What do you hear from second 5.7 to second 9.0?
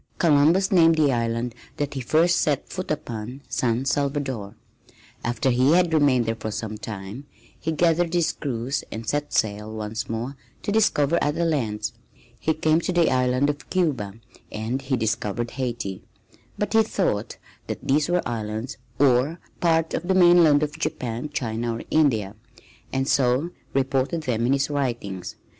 had remained there for some time he gathered his crews